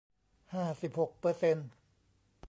[0.53, 1.69] ห้าสิบหกเปอร์เซนต์